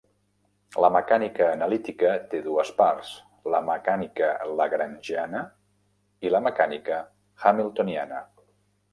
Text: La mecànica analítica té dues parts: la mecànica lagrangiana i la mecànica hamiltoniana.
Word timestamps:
La 0.83 0.87
mecànica 0.93 1.47
analítica 1.55 2.13
té 2.31 2.39
dues 2.45 2.71
parts: 2.79 3.11
la 3.55 3.59
mecànica 3.67 4.29
lagrangiana 4.61 5.43
i 6.29 6.33
la 6.37 6.41
mecànica 6.47 6.97
hamiltoniana. 7.51 8.23